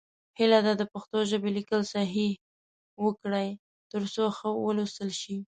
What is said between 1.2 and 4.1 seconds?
ژبې لیکل صحیح وکړئ، تر